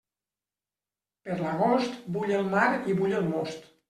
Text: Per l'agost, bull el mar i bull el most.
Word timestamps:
Per 1.27 1.35
l'agost, 1.41 1.99
bull 2.15 2.33
el 2.39 2.49
mar 2.55 2.65
i 2.93 2.97
bull 3.03 3.15
el 3.19 3.29
most. 3.35 3.71